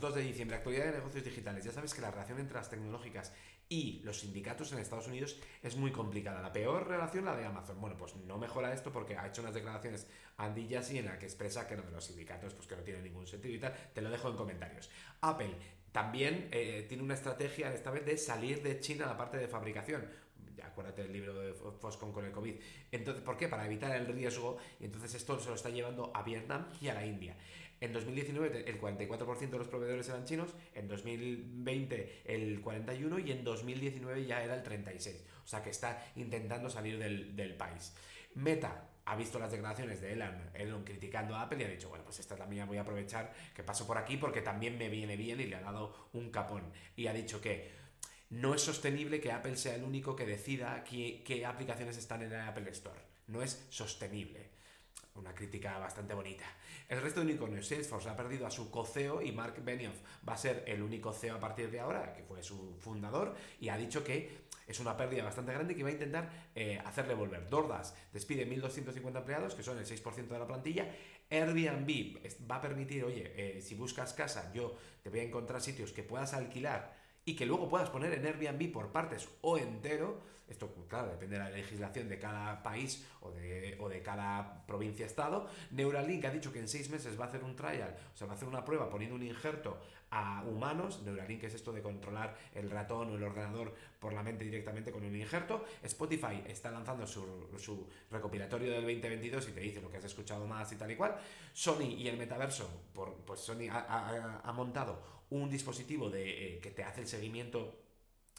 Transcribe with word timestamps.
2 0.00 0.14
de 0.14 0.22
diciembre, 0.22 0.56
actualidad 0.56 0.86
de 0.86 0.92
negocios 0.92 1.24
digitales. 1.24 1.64
Ya 1.64 1.72
sabes 1.72 1.94
que 1.94 2.00
la 2.00 2.10
relación 2.10 2.38
entre 2.38 2.56
las 2.56 2.70
tecnológicas 2.70 3.32
y 3.68 4.00
los 4.02 4.20
sindicatos 4.20 4.72
en 4.72 4.78
Estados 4.78 5.08
Unidos 5.08 5.36
es 5.62 5.76
muy 5.76 5.92
complicada. 5.92 6.40
La 6.40 6.52
peor 6.52 6.88
relación 6.88 7.24
la 7.24 7.36
de 7.36 7.44
Amazon. 7.44 7.80
Bueno, 7.80 7.96
pues 7.96 8.16
no 8.16 8.38
mejora 8.38 8.72
esto 8.72 8.90
porque 8.90 9.16
ha 9.16 9.26
hecho 9.26 9.42
unas 9.42 9.54
declaraciones 9.54 10.06
Andy 10.38 10.68
Jassy 10.70 10.98
en 10.98 11.06
la 11.06 11.18
que 11.18 11.26
expresa 11.26 11.66
que 11.66 11.76
lo 11.76 11.82
de 11.82 11.92
los 11.92 12.04
sindicatos 12.04 12.54
pues 12.54 12.66
que 12.66 12.76
no 12.76 12.82
tiene 12.82 13.02
ningún 13.02 13.26
sentido 13.26 13.54
y 13.54 13.58
tal. 13.58 13.74
Te 13.92 14.00
lo 14.00 14.10
dejo 14.10 14.28
en 14.28 14.36
comentarios. 14.36 14.88
Apple 15.20 15.54
también 15.92 16.48
eh, 16.52 16.86
tiene 16.88 17.02
una 17.02 17.14
estrategia 17.14 17.72
esta 17.72 17.90
vez 17.90 18.04
de 18.04 18.16
salir 18.16 18.62
de 18.62 18.80
China 18.80 19.06
la 19.06 19.16
parte 19.16 19.36
de 19.36 19.48
fabricación. 19.48 20.08
Acuérdate 20.66 21.02
del 21.02 21.12
libro 21.12 21.34
de 21.34 21.52
Foscon 21.54 22.12
con 22.12 22.24
el 22.24 22.32
COVID. 22.32 22.54
Entonces, 22.92 23.22
¿por 23.22 23.36
qué? 23.36 23.48
Para 23.48 23.66
evitar 23.66 23.94
el 23.96 24.06
riesgo. 24.06 24.58
Y 24.80 24.84
entonces 24.84 25.14
esto 25.14 25.38
se 25.38 25.48
lo 25.48 25.54
está 25.54 25.70
llevando 25.70 26.10
a 26.14 26.22
Vietnam 26.22 26.66
y 26.80 26.88
a 26.88 26.94
la 26.94 27.04
India. 27.04 27.36
En 27.80 27.92
2019 27.92 28.68
el 28.68 28.80
44% 28.80 29.50
de 29.50 29.58
los 29.58 29.68
proveedores 29.68 30.08
eran 30.08 30.24
chinos, 30.24 30.52
en 30.74 30.88
2020 30.88 32.22
el 32.24 32.62
41% 32.62 33.24
y 33.24 33.30
en 33.30 33.44
2019 33.44 34.26
ya 34.26 34.42
era 34.42 34.54
el 34.56 34.64
36%. 34.64 35.20
O 35.44 35.46
sea 35.46 35.62
que 35.62 35.70
está 35.70 36.04
intentando 36.16 36.68
salir 36.68 36.98
del, 36.98 37.36
del 37.36 37.54
país. 37.54 37.94
Meta 38.34 38.88
ha 39.08 39.16
visto 39.16 39.38
las 39.38 39.50
declaraciones 39.50 40.00
de 40.00 40.12
Elon, 40.12 40.50
Elon 40.52 40.84
criticando 40.84 41.34
a 41.34 41.42
Apple 41.42 41.58
y 41.60 41.64
ha 41.64 41.68
dicho, 41.68 41.88
bueno, 41.88 42.04
pues 42.04 42.18
esta 42.18 42.44
mía, 42.46 42.66
voy 42.66 42.76
a 42.76 42.82
aprovechar 42.82 43.32
que 43.54 43.62
paso 43.62 43.86
por 43.86 43.96
aquí 43.96 44.18
porque 44.18 44.42
también 44.42 44.76
me 44.76 44.90
viene 44.90 45.16
bien 45.16 45.40
y 45.40 45.46
le 45.46 45.56
ha 45.56 45.62
dado 45.62 46.10
un 46.12 46.30
capón. 46.30 46.64
Y 46.94 47.06
ha 47.06 47.12
dicho 47.14 47.40
que 47.40 47.70
no 48.30 48.54
es 48.54 48.62
sostenible 48.62 49.20
que 49.20 49.32
Apple 49.32 49.56
sea 49.56 49.74
el 49.74 49.84
único 49.84 50.14
que 50.14 50.26
decida 50.26 50.84
qué, 50.84 51.22
qué 51.24 51.46
aplicaciones 51.46 51.96
están 51.96 52.22
en 52.22 52.32
el 52.32 52.40
Apple 52.40 52.70
Store. 52.70 53.00
No 53.26 53.42
es 53.42 53.66
sostenible. 53.70 54.50
Una 55.14 55.34
crítica 55.34 55.78
bastante 55.78 56.14
bonita. 56.14 56.44
El 56.88 57.02
resto 57.02 57.20
de 57.20 57.26
unicornios, 57.26 57.66
Salesforce 57.66 58.08
ha 58.08 58.16
perdido 58.16 58.46
a 58.46 58.50
su 58.50 58.70
co-CEO 58.70 59.20
y 59.20 59.32
Mark 59.32 59.62
Benioff 59.64 59.96
va 60.26 60.34
a 60.34 60.38
ser 60.38 60.62
el 60.66 60.82
único 60.82 61.12
CEO 61.12 61.36
a 61.36 61.40
partir 61.40 61.70
de 61.70 61.80
ahora, 61.80 62.14
que 62.14 62.22
fue 62.22 62.42
su 62.42 62.76
fundador, 62.78 63.34
y 63.60 63.68
ha 63.68 63.76
dicho 63.76 64.04
que 64.04 64.46
es 64.66 64.78
una 64.80 64.96
pérdida 64.96 65.24
bastante 65.24 65.52
grande 65.52 65.72
y 65.72 65.76
que 65.76 65.82
va 65.82 65.88
a 65.88 65.92
intentar 65.92 66.30
eh, 66.54 66.80
hacerle 66.84 67.14
volver. 67.14 67.48
Dordas 67.48 67.94
despide 68.12 68.46
1.250 68.46 69.16
empleados, 69.16 69.54
que 69.54 69.62
son 69.62 69.78
el 69.78 69.86
6% 69.86 70.28
de 70.28 70.38
la 70.38 70.46
plantilla. 70.46 70.94
Airbnb 71.30 72.18
va 72.50 72.56
a 72.56 72.60
permitir, 72.60 73.04
oye, 73.04 73.32
eh, 73.36 73.60
si 73.60 73.74
buscas 73.74 74.12
casa, 74.12 74.52
yo 74.52 74.76
te 75.02 75.10
voy 75.10 75.20
a 75.20 75.24
encontrar 75.24 75.60
sitios 75.60 75.92
que 75.92 76.02
puedas 76.02 76.34
alquilar 76.34 76.94
y 77.28 77.36
que 77.36 77.44
luego 77.44 77.68
puedas 77.68 77.90
poner 77.90 78.14
en 78.14 78.24
Airbnb 78.24 78.72
por 78.72 78.90
partes 78.90 79.28
o 79.42 79.58
entero, 79.58 80.18
esto 80.48 80.72
claro, 80.88 81.10
depende 81.10 81.36
de 81.36 81.44
la 81.44 81.50
legislación 81.50 82.08
de 82.08 82.18
cada 82.18 82.62
país 82.62 83.06
o 83.20 83.30
de, 83.30 83.76
o 83.80 83.88
de 83.90 84.00
cada 84.00 84.64
provincia-estado, 84.66 85.46
Neuralink 85.72 86.24
ha 86.24 86.30
dicho 86.30 86.50
que 86.50 86.58
en 86.58 86.68
seis 86.68 86.88
meses 86.88 87.20
va 87.20 87.26
a 87.26 87.28
hacer 87.28 87.44
un 87.44 87.54
trial, 87.54 87.94
o 88.14 88.16
sea, 88.16 88.26
va 88.26 88.32
a 88.32 88.36
hacer 88.36 88.48
una 88.48 88.64
prueba 88.64 88.88
poniendo 88.88 89.14
un 89.14 89.22
injerto 89.22 89.78
a 90.10 90.42
humanos, 90.46 91.02
Neuralink 91.02 91.44
es 91.44 91.52
esto 91.52 91.70
de 91.70 91.82
controlar 91.82 92.34
el 92.54 92.70
ratón 92.70 93.10
o 93.10 93.16
el 93.16 93.22
ordenador 93.22 93.74
por 94.00 94.14
la 94.14 94.22
mente 94.22 94.42
directamente 94.42 94.90
con 94.90 95.04
un 95.04 95.14
injerto, 95.14 95.66
Spotify 95.82 96.42
está 96.46 96.70
lanzando 96.70 97.06
su, 97.06 97.50
su 97.58 97.86
recopilatorio 98.10 98.72
del 98.72 98.84
2022 98.84 99.50
y 99.50 99.52
te 99.52 99.60
dice 99.60 99.82
lo 99.82 99.90
que 99.90 99.98
has 99.98 100.04
escuchado 100.04 100.46
más 100.46 100.72
y 100.72 100.76
tal 100.76 100.90
y 100.90 100.96
cual, 100.96 101.14
Sony 101.52 101.94
y 101.98 102.08
el 102.08 102.16
metaverso, 102.16 102.70
por, 102.94 103.17
pues 103.28 103.40
Sony 103.40 103.68
ha, 103.70 104.52
montado 104.54 105.02
un 105.28 105.50
dispositivo 105.50 106.08
de, 106.08 106.56
eh, 106.56 106.58
que 106.60 106.70
te 106.70 106.82
hace 106.82 107.02
el 107.02 107.06
seguimiento 107.06 107.74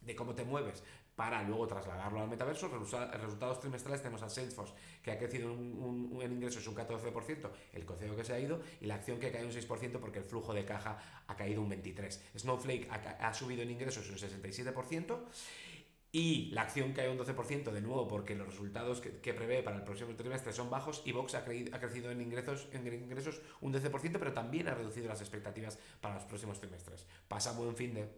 de 0.00 0.16
cómo 0.16 0.34
te 0.34 0.42
mueves 0.42 0.82
para 1.14 1.42
luego 1.42 1.66
trasladarlo 1.66 2.22
al 2.22 2.28
metaverso. 2.28 2.68
Resultados 2.68 3.60
trimestrales 3.60 4.00
tenemos 4.00 4.22
a 4.22 4.30
Salesforce, 4.30 4.72
que 5.02 5.10
ha 5.10 5.18
crecido 5.18 5.52
un, 5.52 6.18
en 6.22 6.32
ingresos 6.32 6.66
un 6.66 6.74
14%, 6.74 7.50
el 7.74 7.84
coceo 7.84 8.16
que 8.16 8.24
se 8.24 8.32
ha 8.32 8.40
ido, 8.40 8.62
y 8.80 8.86
la 8.86 8.94
acción 8.94 9.20
que 9.20 9.26
ha 9.26 9.32
caído 9.32 9.48
un 9.48 9.54
6% 9.54 10.00
porque 10.00 10.20
el 10.20 10.24
flujo 10.24 10.54
de 10.54 10.64
caja 10.64 11.24
ha 11.26 11.36
caído 11.36 11.60
un 11.60 11.70
23%. 11.70 12.20
Snowflake 12.38 12.88
ha, 12.90 13.34
subido 13.34 13.62
en 13.62 13.70
ingresos 13.70 14.08
un 14.08 14.16
67%. 14.16 15.18
Y 16.12 16.50
la 16.50 16.62
acción 16.62 16.92
cae 16.92 17.08
un 17.08 17.18
12% 17.18 17.70
de 17.70 17.80
nuevo 17.80 18.08
porque 18.08 18.34
los 18.34 18.48
resultados 18.48 19.00
que, 19.00 19.32
prevé 19.32 19.62
para 19.62 19.76
el 19.76 19.84
próximo 19.84 20.12
trimestre 20.16 20.52
son 20.52 20.68
bajos 20.68 21.02
y 21.04 21.12
Vox 21.12 21.36
ha, 21.36 21.38
ha, 21.38 21.80
crecido 21.80 22.10
en 22.10 22.20
ingresos, 22.20 22.66
en 22.72 22.84
ingresos 22.86 23.40
un 23.60 23.72
12%, 23.72 24.18
pero 24.18 24.32
también 24.32 24.66
ha 24.68 24.74
reducido 24.74 25.06
las 25.06 25.20
expectativas 25.20 25.78
para 26.00 26.14
los 26.14 26.24
próximos 26.24 26.58
trimestres. 26.58 27.06
Pasa 27.28 27.52
buen 27.52 27.76
fin 27.76 27.94
de... 27.94 28.08